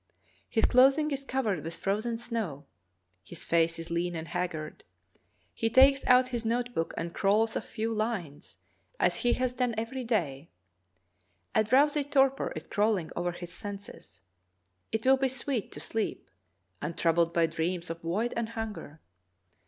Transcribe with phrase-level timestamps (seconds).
[0.49, 2.65] His clothing is covered with frozen snow,
[3.23, 4.83] his face is lean and haggard.
[5.53, 8.57] He takes out his note book and scrawls a few lines,
[8.99, 11.67] as he has done every The Northwest Passage 69 day.
[11.67, 14.21] A drowsy torpor is crawling over his senses.
[14.91, 16.31] It will be sweet to sleep,
[16.81, 19.01] untroubled by dreams of void and hunger.